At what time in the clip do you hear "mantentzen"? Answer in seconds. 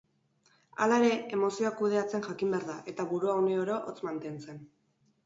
4.09-4.65